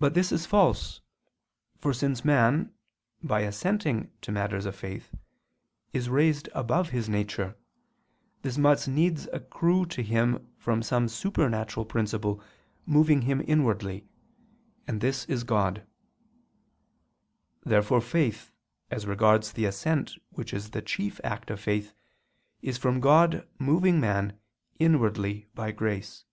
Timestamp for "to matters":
4.22-4.66